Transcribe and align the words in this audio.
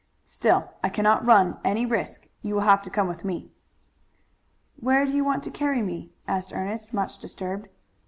"Still 0.25 0.71
I 0.83 0.89
cannot 0.89 1.27
run 1.27 1.59
any 1.63 1.85
risk. 1.85 2.27
You 2.41 2.55
will 2.55 2.61
have 2.63 2.81
to 2.81 2.89
come 2.89 3.07
with 3.07 3.23
me." 3.23 3.51
"Where 4.77 5.05
do 5.05 5.11
you 5.11 5.23
want 5.23 5.43
to 5.43 5.51
carry 5.51 5.83
me?" 5.83 6.09
asked 6.27 6.51
Ernest, 6.55 6.91
much 6.91 7.19
disturbed. 7.19 7.67